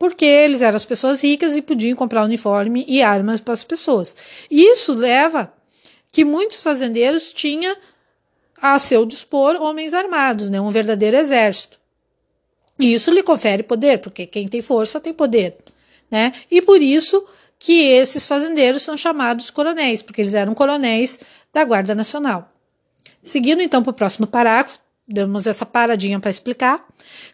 porque 0.00 0.24
eles 0.24 0.62
eram 0.62 0.74
as 0.74 0.84
pessoas 0.84 1.22
ricas 1.22 1.54
e 1.54 1.62
podiam 1.62 1.94
comprar 1.94 2.24
uniforme 2.24 2.84
e 2.88 3.00
armas 3.02 3.40
para 3.40 3.54
as 3.54 3.62
pessoas. 3.62 4.16
Isso 4.50 4.94
leva 4.94 5.52
que 6.10 6.24
muitos 6.24 6.60
fazendeiros 6.60 7.32
tinham 7.32 7.76
a 8.60 8.76
seu 8.80 9.06
dispor 9.06 9.62
homens 9.62 9.94
armados, 9.94 10.50
né, 10.50 10.60
um 10.60 10.72
verdadeiro 10.72 11.16
exército. 11.16 11.78
E 12.80 12.94
isso 12.94 13.12
lhe 13.12 13.22
confere 13.22 13.62
poder, 13.62 14.00
porque 14.00 14.26
quem 14.26 14.48
tem 14.48 14.60
força 14.60 15.00
tem 15.00 15.12
poder, 15.12 15.56
né? 16.10 16.32
E 16.50 16.60
por 16.60 16.82
isso 16.82 17.24
que 17.62 17.90
esses 17.90 18.26
fazendeiros 18.26 18.82
são 18.82 18.96
chamados 18.96 19.48
coronéis, 19.48 20.02
porque 20.02 20.20
eles 20.20 20.34
eram 20.34 20.52
coronéis 20.52 21.20
da 21.52 21.64
Guarda 21.64 21.94
Nacional. 21.94 22.52
Seguindo 23.22 23.62
então 23.62 23.84
para 23.84 23.92
o 23.92 23.94
próximo 23.94 24.26
parágrafo, 24.26 24.80
damos 25.06 25.46
essa 25.46 25.64
paradinha 25.64 26.18
para 26.18 26.28
explicar. 26.28 26.84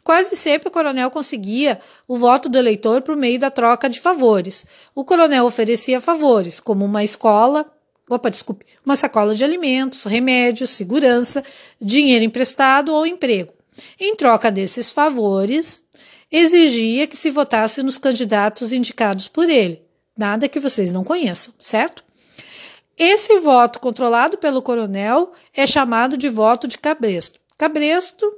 Quase 0.05 0.37
sempre 0.37 0.69
o 0.69 0.71
coronel 0.71 1.11
conseguia 1.11 1.81
o 2.07 2.15
voto 2.15 2.51
do 2.51 2.59
eleitor 2.59 3.01
por 3.01 3.17
meio 3.17 3.39
da 3.39 3.51
troca 3.51 3.89
de 3.89 3.99
favores. 3.99 4.67
O 4.95 5.03
coronel 5.03 5.47
oferecia 5.47 5.99
favores, 5.99 6.61
como 6.61 6.85
uma 6.85 7.03
escola, 7.03 7.65
opa, 8.07 8.31
desculpe, 8.31 8.67
uma 8.85 8.97
sacola 8.97 9.35
de 9.35 9.43
alimentos, 9.43 10.05
remédios, 10.05 10.69
segurança, 10.69 11.43
dinheiro 11.81 12.23
emprestado 12.23 12.93
ou 12.93 13.07
emprego. 13.07 13.55
Em 13.99 14.15
troca 14.15 14.51
desses 14.51 14.91
favores, 14.91 15.83
exigia 16.31 17.07
que 17.07 17.17
se 17.17 17.31
votasse 17.31 17.83
nos 17.83 17.97
candidatos 17.97 18.75
indicados 18.75 19.27
por 19.27 19.49
ele, 19.49 19.88
nada 20.19 20.49
que 20.49 20.61
vocês 20.61 20.93
não 20.93 21.05
conheçam, 21.05 21.55
certo? 21.59 22.05
Esse 22.99 23.39
voto 23.39 23.81
controlado 23.81 24.37
pelo 24.37 24.61
coronel 24.61 25.33
é 25.55 25.67
chamado 25.67 26.17
de 26.17 26.29
voto 26.29 26.67
de 26.67 26.77
cabresto. 26.77 27.41
Cabresto 27.57 28.31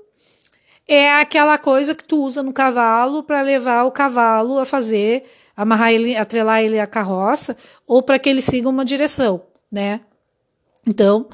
é 0.86 1.14
aquela 1.14 1.56
coisa 1.56 1.94
que 1.94 2.04
tu 2.04 2.22
usa 2.22 2.42
no 2.42 2.52
cavalo 2.52 3.22
para 3.22 3.40
levar 3.42 3.84
o 3.84 3.90
cavalo 3.90 4.58
a 4.58 4.66
fazer, 4.66 5.24
amarrar 5.56 5.92
ele, 5.92 6.14
atrelar 6.14 6.62
ele 6.62 6.78
à 6.78 6.86
carroça 6.86 7.56
ou 7.86 8.02
para 8.02 8.18
que 8.18 8.28
ele 8.28 8.42
siga 8.42 8.68
uma 8.68 8.84
direção 8.84 9.50
né? 9.70 10.00
Então, 10.86 11.28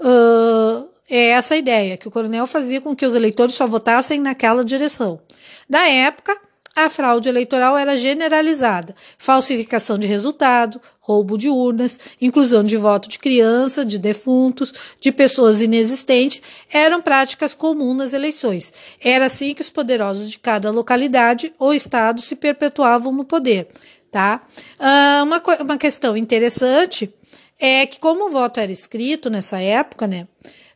uh, 0.00 0.90
é 1.08 1.28
essa 1.28 1.54
a 1.54 1.58
ideia, 1.58 1.96
que 1.96 2.08
o 2.08 2.10
coronel 2.10 2.46
fazia 2.46 2.80
com 2.80 2.96
que 2.96 3.06
os 3.06 3.14
eleitores 3.14 3.54
só 3.54 3.66
votassem 3.66 4.20
naquela 4.20 4.64
direção. 4.64 5.20
Na 5.68 5.86
época, 5.86 6.36
a 6.84 6.90
fraude 6.90 7.28
eleitoral 7.28 7.76
era 7.76 7.96
generalizada. 7.96 8.94
Falsificação 9.18 9.98
de 9.98 10.06
resultado, 10.06 10.80
roubo 11.00 11.36
de 11.36 11.48
urnas, 11.48 11.98
inclusão 12.20 12.62
de 12.62 12.76
voto 12.76 13.08
de 13.08 13.18
criança, 13.18 13.84
de 13.84 13.98
defuntos, 13.98 14.72
de 15.00 15.10
pessoas 15.10 15.60
inexistentes, 15.60 16.40
eram 16.70 17.02
práticas 17.02 17.54
comuns 17.54 17.96
nas 17.96 18.12
eleições. 18.12 18.72
Era 19.00 19.26
assim 19.26 19.54
que 19.54 19.60
os 19.60 19.70
poderosos 19.70 20.30
de 20.30 20.38
cada 20.38 20.70
localidade 20.70 21.52
ou 21.58 21.74
estado 21.74 22.20
se 22.20 22.36
perpetuavam 22.36 23.12
no 23.12 23.24
poder. 23.24 23.68
Tá? 24.10 24.42
Uh, 24.78 25.22
uma, 25.22 25.42
uma 25.60 25.78
questão 25.78 26.16
interessante 26.16 27.12
é 27.58 27.86
que 27.86 28.00
como 28.00 28.26
o 28.26 28.30
voto 28.30 28.58
era 28.58 28.72
escrito 28.72 29.28
nessa 29.28 29.60
época, 29.60 30.06
né, 30.06 30.26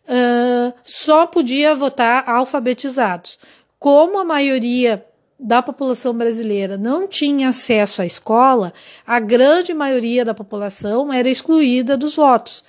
uh, 0.07 0.73
só 0.85 1.27
podia 1.27 1.75
votar 1.75 2.29
alfabetizados. 2.29 3.39
Como 3.79 4.19
a 4.19 4.25
maioria 4.25 5.05
da 5.45 5.61
população 5.61 6.15
brasileira 6.15 6.79
não 6.79 7.07
tinha 7.07 7.51
acesso 7.51 8.01
à 8.01 8.07
escola, 8.07 8.73
a 9.07 9.21
grande 9.21 9.75
maioria 9.75 10.25
da 10.25 10.33
população 10.33 11.13
era 11.13 11.29
excluída 11.29 11.99
dos 11.99 12.17
votos. 12.17 12.65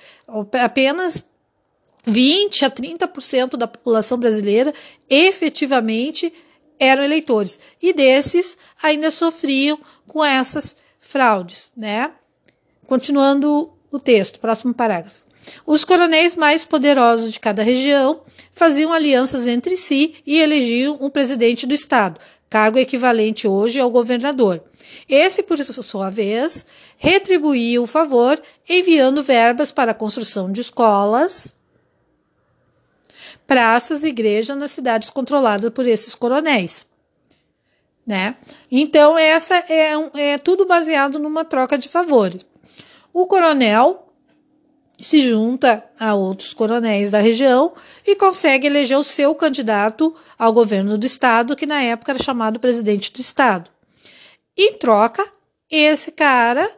Apenas 0.62 1.24
20 2.05 2.65
a 2.65 2.70
30% 2.70 3.55
da 3.55 3.65
população 3.65 4.17
brasileira 4.17 4.74
efetivamente 5.10 6.34
eram 6.77 7.01
eleitores. 7.01 7.58
E 7.82 7.94
desses 7.94 8.58
ainda 8.84 9.10
sofriam 9.10 9.79
com 10.05 10.24
essas 10.24 10.75
fraudes, 11.00 11.72
né? 11.77 12.12
Continuando 12.86 13.72
o 13.89 14.00
texto, 14.00 14.38
próximo 14.38 14.74
parágrafo. 14.74 15.24
Os 15.65 15.86
coronéis 15.86 16.36
mais 16.36 16.65
poderosos 16.65 17.32
de 17.32 17.39
cada 17.39 17.63
região 17.63 18.22
faziam 18.51 18.91
alianças 18.91 19.48
entre 19.48 19.77
si 19.77 20.15
e 20.25 20.39
elegiam 20.39 20.98
um 21.00 21.10
presidente 21.10 21.65
do 21.65 21.74
Estado, 21.74 22.20
cargo 22.55 22.79
equivalente 22.79 23.50
hoje 23.50 23.81
ao 23.81 23.89
governador. 23.89 24.63
Esse, 25.09 25.43
por 25.43 25.62
sua 25.62 26.09
vez, 26.09 26.65
retribuía 26.95 27.81
o 27.81 27.85
favor 27.85 28.41
enviando 28.69 29.21
verbas 29.21 29.74
para 29.74 29.91
a 29.91 29.93
construção 29.93 30.50
de 30.50 30.62
escolas, 30.62 31.53
praças 33.45 34.05
e 34.05 34.07
igrejas 34.07 34.55
nas 34.55 34.71
cidades 34.71 35.09
controladas 35.09 35.69
por 35.71 35.85
esses 35.85 36.15
coronéis. 36.15 36.88
Né? 38.07 38.38
Então, 38.71 39.17
essa 39.17 39.55
é, 39.67 39.91
é 40.13 40.38
tudo 40.38 40.65
baseado 40.65 41.19
numa 41.19 41.43
troca 41.43 41.77
de 41.77 41.89
favores. 41.89 42.45
O 43.12 43.27
coronel 43.27 44.04
se 44.99 45.19
junta 45.19 45.83
a 45.99 46.13
outros 46.13 46.53
coronéis 46.53 47.11
da 47.11 47.19
região 47.19 47.73
e 48.05 48.15
consegue 48.15 48.67
eleger 48.67 48.97
o 48.97 49.03
seu 49.03 49.33
candidato 49.35 50.15
ao 50.37 50.53
governo 50.53 50.97
do 50.97 51.05
estado, 51.05 51.55
que 51.55 51.65
na 51.65 51.81
época 51.81 52.11
era 52.11 52.23
chamado 52.23 52.59
presidente 52.59 53.11
do 53.11 53.19
estado. 53.19 53.69
Em 54.57 54.73
troca, 54.73 55.25
esse 55.69 56.11
cara 56.11 56.69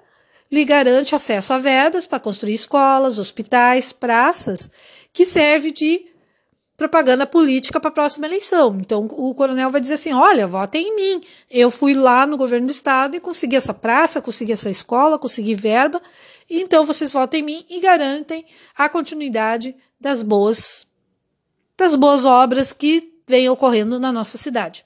lhe 0.51 0.63
garante 0.65 1.13
acesso 1.13 1.53
a 1.53 1.59
verbas 1.59 2.07
para 2.07 2.19
construir 2.19 2.53
escolas, 2.53 3.19
hospitais, 3.19 3.91
praças, 3.91 4.71
que 5.13 5.25
serve 5.25 5.71
de 5.71 6.05
propaganda 6.77 7.25
política 7.25 7.79
para 7.79 7.89
a 7.89 7.93
próxima 7.93 8.27
eleição. 8.27 8.77
Então 8.79 9.07
o 9.11 9.33
coronel 9.33 9.71
vai 9.71 9.81
dizer 9.81 9.95
assim: 9.95 10.13
olha, 10.13 10.47
votem 10.47 10.87
em 10.87 10.95
mim. 10.95 11.21
Eu 11.49 11.71
fui 11.71 11.93
lá 11.93 12.25
no 12.25 12.37
governo 12.37 12.67
do 12.67 12.71
estado 12.71 13.15
e 13.15 13.19
consegui 13.19 13.55
essa 13.55 13.73
praça, 13.73 14.21
consegui 14.21 14.51
essa 14.51 14.69
escola, 14.69 15.19
consegui 15.19 15.55
verba. 15.55 16.01
Então 16.49 16.85
vocês 16.85 17.11
votem 17.11 17.41
em 17.41 17.43
mim 17.43 17.65
e 17.69 17.79
garantem 17.79 18.45
a 18.75 18.87
continuidade 18.87 19.75
das 19.99 20.23
boas 20.23 20.85
das 21.77 21.95
boas 21.95 22.25
obras 22.25 22.73
que 22.73 23.13
vêm 23.27 23.49
ocorrendo 23.49 23.99
na 23.99 24.11
nossa 24.11 24.37
cidade. 24.37 24.83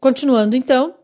Continuando 0.00 0.56
então, 0.56 0.94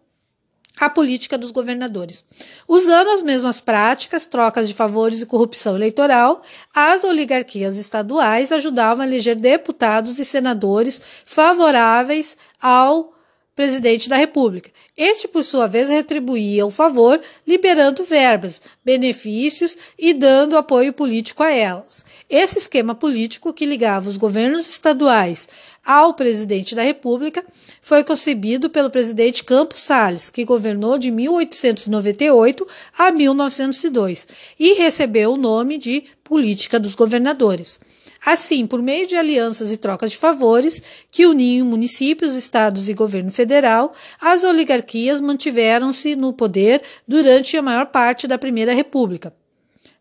a 0.80 0.88
política 0.88 1.36
dos 1.36 1.50
governadores. 1.50 2.24
Usando 2.66 3.10
as 3.10 3.22
mesmas 3.22 3.60
práticas, 3.60 4.26
trocas 4.26 4.68
de 4.68 4.74
favores 4.74 5.20
e 5.20 5.26
corrupção 5.26 5.76
eleitoral, 5.76 6.42
as 6.74 7.04
oligarquias 7.04 7.76
estaduais 7.76 8.52
ajudavam 8.52 9.04
a 9.04 9.06
eleger 9.06 9.36
deputados 9.36 10.18
e 10.18 10.24
senadores 10.24 11.02
favoráveis 11.24 12.36
ao 12.60 13.12
presidente 13.58 14.08
da 14.08 14.14
República. 14.14 14.70
Este, 14.96 15.26
por 15.26 15.42
sua 15.42 15.66
vez, 15.66 15.90
retribuía 15.90 16.64
o 16.64 16.70
favor, 16.70 17.20
liberando 17.44 18.04
verbas, 18.04 18.62
benefícios 18.84 19.76
e 19.98 20.14
dando 20.14 20.56
apoio 20.56 20.92
político 20.92 21.42
a 21.42 21.50
elas. 21.50 22.04
Esse 22.30 22.58
esquema 22.58 22.94
político 22.94 23.52
que 23.52 23.66
ligava 23.66 24.08
os 24.08 24.16
governos 24.16 24.70
estaduais 24.70 25.48
ao 25.84 26.14
presidente 26.14 26.76
da 26.76 26.82
República 26.82 27.44
foi 27.82 28.04
concebido 28.04 28.70
pelo 28.70 28.90
presidente 28.90 29.42
Campos 29.42 29.80
Salles, 29.80 30.30
que 30.30 30.44
governou 30.44 30.96
de 30.96 31.10
1898 31.10 32.64
a 32.96 33.10
1902 33.10 34.28
e 34.56 34.74
recebeu 34.74 35.32
o 35.32 35.36
nome 35.36 35.78
de 35.78 36.04
Política 36.22 36.78
dos 36.78 36.94
Governadores. 36.94 37.80
Assim, 38.24 38.66
por 38.66 38.82
meio 38.82 39.06
de 39.06 39.16
alianças 39.16 39.72
e 39.72 39.76
trocas 39.76 40.10
de 40.10 40.16
favores 40.16 40.82
que 41.10 41.26
uniam 41.26 41.66
municípios, 41.66 42.34
estados 42.34 42.88
e 42.88 42.94
governo 42.94 43.30
federal, 43.30 43.92
as 44.20 44.44
oligarquias 44.44 45.20
mantiveram-se 45.20 46.16
no 46.16 46.32
poder 46.32 46.82
durante 47.06 47.56
a 47.56 47.62
maior 47.62 47.86
parte 47.86 48.26
da 48.26 48.36
Primeira 48.36 48.74
República. 48.74 49.32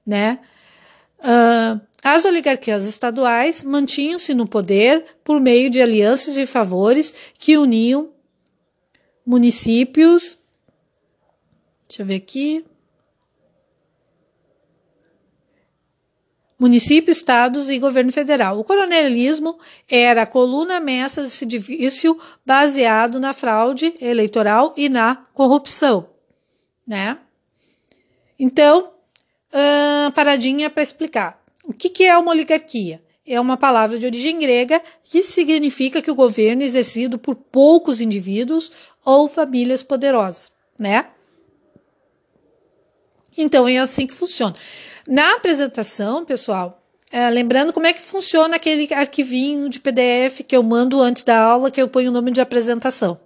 Né? 0.05 0.39
Uh, 1.19 1.79
as 2.03 2.25
oligarquias 2.25 2.86
estaduais 2.86 3.63
mantinham-se 3.63 4.33
no 4.33 4.47
poder 4.47 5.05
por 5.24 5.39
meio 5.39 5.69
de 5.69 5.81
alianças 5.81 6.38
e 6.38 6.45
favores 6.45 7.13
que 7.38 7.57
uniam 7.57 8.09
municípios. 9.25 10.38
Deixa 11.88 12.01
eu 12.01 12.05
ver 12.05 12.15
aqui. 12.15 12.65
Município, 16.60 17.12
estados 17.12 17.70
e 17.70 17.78
governo 17.78 18.12
federal. 18.12 18.60
O 18.60 18.64
coronelismo 18.64 19.60
era 19.88 20.24
a 20.24 20.26
coluna 20.26 20.80
mestra 20.80 21.24
desse 21.24 21.46
edifício 21.46 22.20
baseado 22.46 23.20
na 23.20 23.34
fraude 23.34 23.94
eleitoral 24.02 24.74
e 24.76 24.90
na 24.90 25.16
corrupção, 25.34 26.10
né? 26.86 27.18
Então, 28.40 28.92
uh, 29.52 30.12
paradinha 30.12 30.70
para 30.70 30.84
explicar. 30.84 31.42
O 31.64 31.74
que, 31.74 31.90
que 31.90 32.04
é 32.04 32.18
uma 32.18 32.32
oligarquia? 32.32 33.02
É 33.26 33.40
uma 33.42 33.58
palavra 33.58 34.00
de 34.00 34.06
origem 34.06 34.40
grega 34.40 34.82
que 35.04 35.22
significa 35.22 36.02
que 36.02 36.10
o 36.10 36.16
governo 36.16 36.62
é 36.62 36.66
exercido 36.66 37.20
por 37.20 37.36
poucos 37.36 38.00
indivíduos 38.00 38.72
ou 39.04 39.28
famílias 39.28 39.84
poderosas, 39.84 40.52
né? 40.80 41.08
Então 43.38 43.67
é 43.67 43.78
assim 43.78 44.08
que 44.08 44.13
funciona. 44.13 44.56
Na 45.08 45.36
apresentação, 45.36 46.26
pessoal, 46.26 46.84
é, 47.10 47.30
lembrando 47.30 47.72
como 47.72 47.88
é 47.88 47.93
que 47.93 48.02
funciona 48.02 48.58
aquele 48.58 48.93
arquivinho 48.93 49.70
de 49.70 49.80
PDF 49.80 50.41
que 50.46 50.56
eu 50.56 50.62
mando 50.62 51.00
antes 51.00 51.24
da 51.24 51.39
aula, 51.39 51.72
que 51.72 51.82
eu 51.82 51.88
ponho 51.88 52.10
o 52.10 52.13
nome 52.13 52.32
de 52.32 52.41
apresentação. 52.41 53.17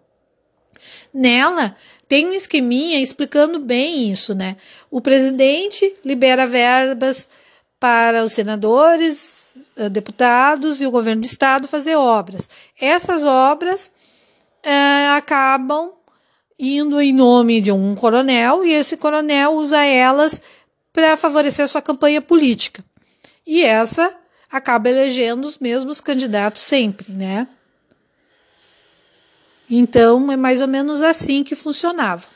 Nela 1.11 1.75
tem 2.07 2.27
um 2.27 2.33
esqueminha 2.33 3.01
explicando 3.01 3.59
bem 3.59 4.11
isso, 4.11 4.35
né? 4.35 4.57
O 4.91 5.01
presidente 5.01 5.95
libera 6.05 6.45
verbas 6.45 7.27
para 7.79 8.23
os 8.23 8.33
senadores, 8.33 9.55
eh, 9.75 9.89
deputados 9.89 10.81
e 10.81 10.85
o 10.85 10.91
governo 10.91 11.21
do 11.21 11.25
estado 11.25 11.67
fazer 11.67 11.95
obras. 11.95 12.47
Essas 12.79 13.23
obras 13.23 13.91
é, 14.63 15.09
acabam 15.17 15.93
indo 16.59 17.01
em 17.01 17.11
nome 17.11 17.59
de 17.59 17.71
um 17.71 17.95
coronel 17.95 18.63
e 18.63 18.71
esse 18.71 18.95
coronel 18.95 19.53
usa 19.53 19.83
elas 19.83 20.39
para 20.93 21.17
favorecer 21.17 21.67
sua 21.67 21.81
campanha 21.81 22.21
política. 22.21 22.83
E 23.45 23.63
essa 23.63 24.15
acaba 24.51 24.89
elegendo 24.89 25.45
os 25.45 25.57
mesmos 25.57 26.01
candidatos 26.01 26.61
sempre, 26.61 27.11
né? 27.11 27.47
Então 29.69 30.31
é 30.31 30.37
mais 30.37 30.59
ou 30.61 30.67
menos 30.67 31.01
assim 31.01 31.43
que 31.43 31.55
funcionava. 31.55 32.27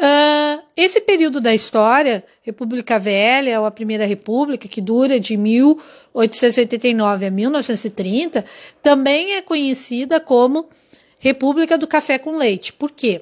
Uh, 0.00 0.62
esse 0.74 1.00
período 1.00 1.40
da 1.42 1.54
história, 1.54 2.24
República 2.42 2.98
Velha 2.98 3.60
ou 3.60 3.66
a 3.66 3.70
Primeira 3.70 4.06
República, 4.06 4.66
que 4.66 4.80
dura 4.80 5.20
de 5.20 5.36
1889 5.36 7.26
a 7.26 7.30
1930, 7.30 8.42
também 8.82 9.34
é 9.34 9.42
conhecida 9.42 10.18
como 10.18 10.70
República 11.18 11.76
do 11.76 11.86
Café 11.86 12.18
com 12.18 12.34
Leite. 12.34 12.72
Por 12.72 12.90
quê? 12.90 13.20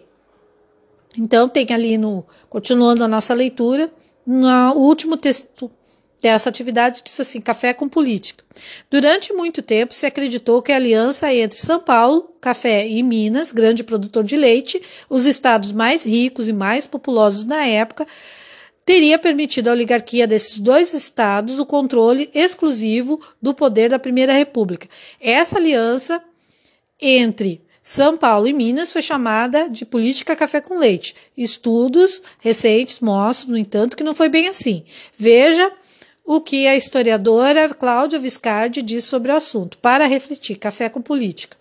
Então, 1.19 1.49
tem 1.49 1.67
ali 1.71 1.99
no. 1.99 2.25
Continuando 2.49 3.03
a 3.03 3.09
nossa 3.09 3.35
leitura, 3.35 3.91
no 4.25 4.73
último 4.75 5.17
texto 5.17 5.71
dessa 6.23 6.49
atividade 6.49 7.03
diz 7.05 7.19
assim: 7.19 7.41
café 7.41 7.73
com 7.73 7.89
política. 7.89 8.45
Durante 8.91 9.33
muito 9.33 9.63
tempo 9.63 9.95
se 9.95 10.07
acreditou 10.07 10.63
que 10.63 10.73
a 10.73 10.77
aliança 10.77 11.33
entre 11.33 11.59
São 11.59 11.81
Paulo, 11.81 12.31
Café 12.41 12.87
e 12.87 13.03
Minas, 13.03 13.53
grande 13.53 13.83
produtor 13.83 14.23
de 14.25 14.37
leite, 14.37 14.81
os 15.09 15.27
estados 15.27 15.73
mais 15.73 16.05
ricos 16.05 16.49
e 16.49 16.53
mais 16.53 16.87
populosos 16.87 17.45
na 17.45 17.65
época, 17.67 18.07
teria 18.85 19.19
permitido 19.19 19.69
à 19.69 19.73
oligarquia 19.73 20.27
desses 20.27 20.59
dois 20.59 20.95
estados 20.95 21.59
o 21.59 21.67
controle 21.67 22.31
exclusivo 22.35 23.21
do 23.41 23.55
poder 23.55 23.91
da 23.91 23.99
Primeira 23.99 24.33
República. 24.33 24.89
Essa 25.21 25.59
aliança 25.59 26.23
entre 27.01 27.63
são 27.89 28.19
Paulo 28.19 28.47
e 28.47 28.53
Minas 28.53 28.93
foi 28.93 29.01
chamada 29.01 29.67
de 29.67 29.87
política 29.87 30.37
café 30.37 30.61
com 30.61 30.79
leite. 30.79 31.17
Estudos 31.35 32.23
recentes 32.39 33.01
mostram, 33.01 33.53
no 33.53 33.57
entanto, 33.57 33.97
que 33.97 34.05
não 34.05 34.13
foi 34.13 34.29
bem 34.29 34.47
assim. 34.47 34.85
Veja 35.17 35.73
o 36.23 36.39
que 36.39 36.67
a 36.67 36.77
historiadora 36.77 37.67
Cláudia 37.71 38.19
Viscardi 38.19 38.83
diz 38.83 39.05
sobre 39.05 39.33
o 39.33 39.35
assunto, 39.35 39.79
para 39.79 40.05
refletir 40.05 40.57
café 40.57 40.91
com 40.91 41.01
política. 41.01 41.57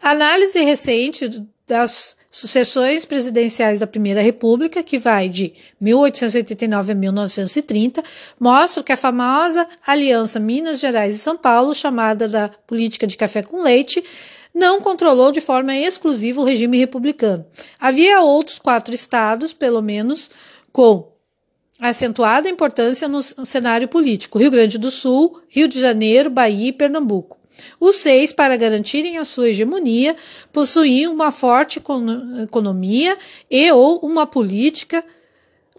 Análise 0.00 0.58
recente 0.64 1.46
das 1.68 2.16
sucessões 2.30 3.04
presidenciais 3.04 3.78
da 3.78 3.86
Primeira 3.86 4.20
República, 4.20 4.82
que 4.82 4.98
vai 4.98 5.28
de 5.28 5.52
1889 5.80 6.92
a 6.92 6.94
1930, 6.94 8.02
mostra 8.38 8.82
que 8.82 8.92
a 8.92 8.96
famosa 8.96 9.66
Aliança 9.86 10.40
Minas 10.40 10.80
Gerais 10.80 11.14
e 11.14 11.18
São 11.18 11.36
Paulo, 11.36 11.74
chamada 11.74 12.28
da 12.28 12.48
política 12.66 13.06
de 13.06 13.16
café 13.16 13.42
com 13.42 13.62
leite, 13.62 14.02
não 14.54 14.80
controlou 14.80 15.30
de 15.30 15.40
forma 15.40 15.74
exclusiva 15.76 16.40
o 16.40 16.44
regime 16.44 16.78
republicano. 16.78 17.46
Havia 17.78 18.20
outros 18.20 18.58
quatro 18.58 18.94
estados, 18.94 19.52
pelo 19.52 19.80
menos, 19.80 20.30
com 20.72 21.12
acentuada 21.78 22.48
importância 22.48 23.06
no 23.08 23.22
cenário 23.22 23.88
político: 23.88 24.38
Rio 24.38 24.50
Grande 24.50 24.78
do 24.78 24.90
Sul, 24.90 25.40
Rio 25.48 25.68
de 25.68 25.80
Janeiro, 25.80 26.28
Bahia 26.28 26.68
e 26.68 26.72
Pernambuco. 26.72 27.37
Os 27.80 27.96
seis, 27.96 28.32
para 28.32 28.56
garantirem 28.56 29.18
a 29.18 29.24
sua 29.24 29.48
hegemonia, 29.50 30.16
possuíam 30.52 31.12
uma 31.12 31.30
forte 31.30 31.80
economia 32.42 33.16
e 33.50 33.70
ou 33.72 33.98
uma 34.00 34.26
política, 34.26 35.04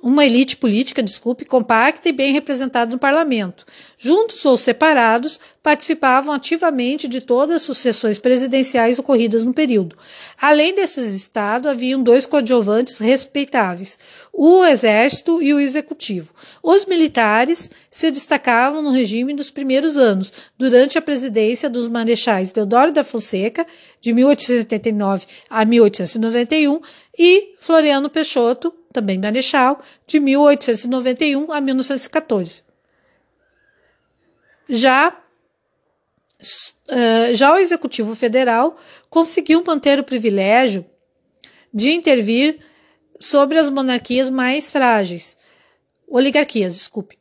uma 0.01 0.25
elite 0.25 0.55
política, 0.55 1.03
desculpe, 1.03 1.45
compacta 1.45 2.07
e 2.07 2.13
bem 2.13 2.31
representada 2.31 2.91
no 2.91 2.99
parlamento. 2.99 3.65
Juntos 3.97 4.45
ou 4.45 4.55
separados, 4.55 5.39
participavam 5.61 6.33
ativamente 6.33 7.07
de 7.07 7.19
todas 7.19 7.57
as 7.57 7.61
sucessões 7.63 8.17
presidenciais 8.17 8.97
ocorridas 8.97 9.43
no 9.43 9.53
período. 9.53 9.97
Além 10.39 10.73
desses 10.73 11.13
estados, 11.13 11.69
haviam 11.69 12.01
dois 12.01 12.25
coadjuvantes 12.25 12.97
respeitáveis, 12.99 13.99
o 14.31 14.63
exército 14.63 15.41
e 15.41 15.53
o 15.53 15.59
executivo. 15.59 16.33
Os 16.63 16.85
militares 16.85 17.69
se 17.91 18.09
destacavam 18.09 18.81
no 18.81 18.91
regime 18.91 19.33
dos 19.33 19.51
primeiros 19.51 19.97
anos, 19.97 20.31
durante 20.57 20.97
a 20.97 21.01
presidência 21.01 21.69
dos 21.69 21.89
marechais 21.89 22.53
Deodoro 22.53 22.93
da 22.93 23.03
Fonseca, 23.03 23.67
de 23.99 24.13
1889 24.13 25.25
a 25.49 25.65
1891, 25.65 26.79
e 27.17 27.53
Floriano 27.59 28.09
Peixoto, 28.09 28.73
também 28.91 29.17
marechal, 29.17 29.81
de 30.07 30.19
1891 30.19 31.51
a 31.51 31.61
1914. 31.61 32.63
Já, 34.67 35.09
uh, 35.09 35.15
já 37.35 37.53
o 37.53 37.57
Executivo 37.57 38.15
Federal 38.15 38.75
conseguiu 39.09 39.63
manter 39.65 39.99
o 39.99 40.03
privilégio 40.03 40.85
de 41.73 41.91
intervir 41.91 42.59
sobre 43.19 43.57
as 43.57 43.69
monarquias 43.69 44.29
mais 44.29 44.71
frágeis, 44.71 45.37
oligarquias, 46.07 46.75
desculpe. 46.75 47.19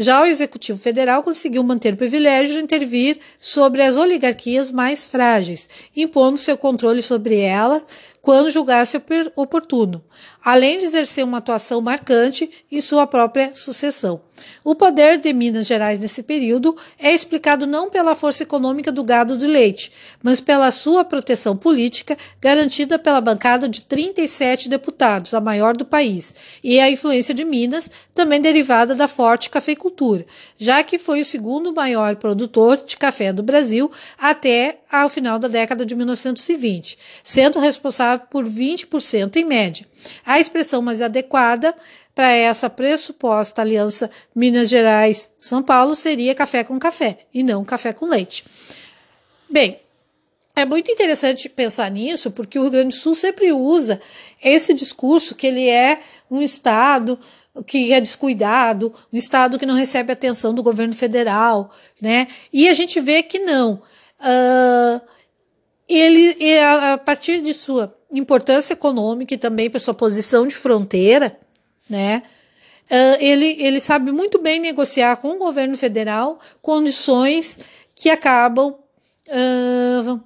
Já 0.00 0.22
o 0.22 0.26
Executivo 0.26 0.78
Federal 0.78 1.24
conseguiu 1.24 1.60
manter 1.64 1.94
o 1.94 1.96
privilégio 1.96 2.54
de 2.54 2.60
intervir 2.60 3.18
sobre 3.40 3.82
as 3.82 3.96
oligarquias 3.96 4.70
mais 4.70 5.06
frágeis, 5.06 5.68
impondo 5.96 6.38
seu 6.38 6.56
controle 6.56 7.02
sobre 7.02 7.40
ela 7.40 7.84
quando 8.20 8.50
julgasse 8.50 9.00
oportuno, 9.36 10.04
além 10.44 10.78
de 10.78 10.84
exercer 10.84 11.24
uma 11.24 11.38
atuação 11.38 11.80
marcante 11.80 12.50
em 12.70 12.80
sua 12.80 13.06
própria 13.06 13.52
sucessão. 13.54 14.20
O 14.64 14.74
poder 14.74 15.18
de 15.18 15.32
Minas 15.32 15.66
Gerais 15.66 15.98
nesse 15.98 16.22
período 16.22 16.76
é 16.98 17.12
explicado 17.12 17.66
não 17.66 17.90
pela 17.90 18.14
força 18.14 18.42
econômica 18.42 18.92
do 18.92 19.02
gado 19.02 19.36
do 19.36 19.46
leite, 19.46 19.90
mas 20.22 20.40
pela 20.40 20.70
sua 20.70 21.04
proteção 21.04 21.56
política 21.56 22.16
garantida 22.40 22.98
pela 22.98 23.20
bancada 23.20 23.68
de 23.68 23.80
37 23.80 24.68
deputados, 24.68 25.34
a 25.34 25.40
maior 25.40 25.76
do 25.76 25.84
país, 25.84 26.34
e 26.62 26.78
a 26.78 26.90
influência 26.90 27.34
de 27.34 27.44
Minas, 27.44 27.90
também 28.14 28.40
derivada 28.40 28.94
da 28.94 29.08
forte 29.08 29.50
cafeicultura, 29.50 30.24
já 30.56 30.82
que 30.82 30.98
foi 30.98 31.20
o 31.20 31.24
segundo 31.24 31.74
maior 31.74 32.16
produtor 32.16 32.76
de 32.76 32.96
café 32.96 33.32
do 33.32 33.42
Brasil 33.42 33.90
até 34.16 34.80
ao 34.90 35.08
final 35.08 35.38
da 35.38 35.48
década 35.48 35.84
de 35.84 35.94
1920, 35.94 36.98
sendo 37.22 37.58
responsável 37.58 38.26
por 38.30 38.44
20% 38.44 39.36
em 39.36 39.44
média. 39.44 39.86
A 40.24 40.40
expressão 40.40 40.80
mais 40.80 41.02
adequada 41.02 41.74
para 42.14 42.30
essa 42.30 42.68
pressuposta 42.68 43.62
aliança 43.62 44.10
Minas 44.34 44.68
Gerais-São 44.68 45.62
Paulo 45.62 45.94
seria 45.94 46.34
café 46.34 46.64
com 46.64 46.78
café 46.78 47.18
e 47.32 47.42
não 47.42 47.64
café 47.64 47.92
com 47.92 48.06
leite. 48.06 48.44
Bem, 49.48 49.78
é 50.56 50.64
muito 50.64 50.90
interessante 50.90 51.48
pensar 51.48 51.90
nisso, 51.90 52.32
porque 52.32 52.58
o 52.58 52.62
Rio 52.62 52.70
Grande 52.72 52.88
do 52.88 53.00
Sul 53.00 53.14
sempre 53.14 53.52
usa 53.52 54.00
esse 54.42 54.74
discurso 54.74 55.36
que 55.36 55.46
ele 55.46 55.68
é 55.68 56.00
um 56.28 56.42
estado 56.42 57.18
que 57.66 57.92
é 57.92 58.00
descuidado, 58.00 58.92
um 59.12 59.16
estado 59.16 59.58
que 59.58 59.66
não 59.66 59.74
recebe 59.74 60.12
atenção 60.12 60.54
do 60.54 60.62
governo 60.62 60.94
federal, 60.94 61.72
né? 62.00 62.28
E 62.52 62.68
a 62.68 62.74
gente 62.74 63.00
vê 63.00 63.22
que 63.22 63.38
não. 63.38 63.82
Uh, 64.20 65.00
ele, 65.88 66.36
a 66.60 66.98
partir 66.98 67.40
de 67.40 67.54
sua 67.54 67.96
importância 68.12 68.72
econômica 68.72 69.34
e 69.34 69.38
também 69.38 69.70
por 69.70 69.80
sua 69.80 69.94
posição 69.94 70.46
de 70.46 70.54
fronteira, 70.54 71.38
né? 71.88 72.22
Uh, 72.90 73.16
ele, 73.20 73.56
ele 73.62 73.80
sabe 73.80 74.12
muito 74.12 74.38
bem 74.40 74.58
negociar 74.58 75.16
com 75.16 75.28
o 75.28 75.38
governo 75.38 75.76
federal 75.76 76.40
condições 76.62 77.58
que 77.94 78.08
acabam 78.08 78.74
uh, 79.28 80.20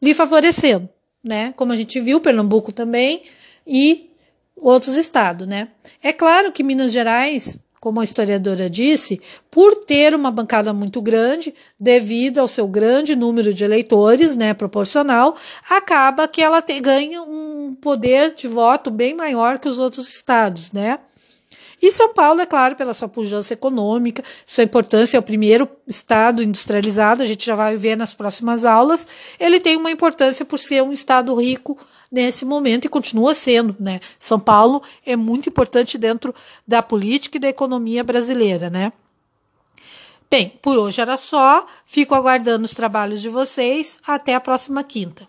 lhe 0.00 0.12
favorecendo, 0.12 0.88
né? 1.24 1.54
Como 1.56 1.72
a 1.72 1.76
gente 1.76 1.98
viu, 2.00 2.20
Pernambuco 2.20 2.70
também 2.70 3.22
e 3.66 4.10
outros 4.56 4.96
estados, 4.96 5.46
né? 5.46 5.68
É 6.02 6.12
claro 6.12 6.52
que 6.52 6.62
Minas 6.62 6.92
Gerais 6.92 7.58
como 7.82 7.98
a 7.98 8.04
historiadora 8.04 8.70
disse, 8.70 9.20
por 9.50 9.74
ter 9.74 10.14
uma 10.14 10.30
bancada 10.30 10.72
muito 10.72 11.02
grande, 11.02 11.52
devido 11.80 12.38
ao 12.38 12.46
seu 12.46 12.68
grande 12.68 13.16
número 13.16 13.52
de 13.52 13.64
eleitores, 13.64 14.36
né, 14.36 14.54
proporcional, 14.54 15.34
acaba 15.68 16.28
que 16.28 16.40
ela 16.40 16.62
te, 16.62 16.78
ganha 16.78 17.20
um 17.22 17.76
poder 17.80 18.36
de 18.36 18.46
voto 18.46 18.88
bem 18.88 19.14
maior 19.16 19.58
que 19.58 19.68
os 19.68 19.80
outros 19.80 20.08
estados, 20.08 20.70
né? 20.70 21.00
E 21.82 21.90
São 21.90 22.14
Paulo, 22.14 22.40
é 22.40 22.46
claro, 22.46 22.76
pela 22.76 22.94
sua 22.94 23.08
pujança 23.08 23.52
econômica, 23.52 24.22
sua 24.46 24.62
importância, 24.62 25.16
é 25.16 25.20
o 25.20 25.22
primeiro 25.22 25.68
estado 25.84 26.40
industrializado, 26.40 27.20
a 27.20 27.26
gente 27.26 27.44
já 27.44 27.56
vai 27.56 27.76
ver 27.76 27.96
nas 27.96 28.14
próximas 28.14 28.64
aulas, 28.64 29.08
ele 29.40 29.58
tem 29.58 29.76
uma 29.76 29.90
importância 29.90 30.44
por 30.44 30.60
ser 30.60 30.84
um 30.84 30.92
estado 30.92 31.34
rico 31.34 31.76
nesse 32.12 32.44
momento 32.44 32.84
e 32.84 32.90
continua 32.90 33.34
sendo, 33.34 33.74
né? 33.80 33.98
São 34.18 34.38
Paulo 34.38 34.82
é 35.04 35.16
muito 35.16 35.48
importante 35.48 35.96
dentro 35.96 36.34
da 36.68 36.82
política 36.82 37.38
e 37.38 37.40
da 37.40 37.48
economia 37.48 38.04
brasileira, 38.04 38.68
né? 38.68 38.92
Bem, 40.30 40.50
por 40.62 40.78
hoje 40.78 41.00
era 41.00 41.16
só. 41.16 41.66
Fico 41.84 42.14
aguardando 42.14 42.64
os 42.64 42.74
trabalhos 42.74 43.20
de 43.20 43.28
vocês. 43.28 43.98
Até 44.06 44.34
a 44.34 44.40
próxima 44.40 44.82
quinta. 44.82 45.26